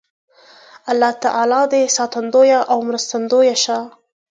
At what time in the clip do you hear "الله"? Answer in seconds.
0.91-1.11